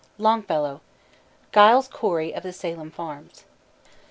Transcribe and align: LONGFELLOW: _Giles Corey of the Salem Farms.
LONGFELLOW: 0.17 0.81
_Giles 1.53 1.87
Corey 1.87 2.33
of 2.33 2.41
the 2.41 2.51
Salem 2.53 2.89
Farms. 2.89 3.43